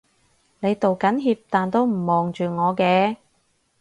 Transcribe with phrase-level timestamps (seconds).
[0.61, 3.17] 你道緊歉但都唔望住我嘅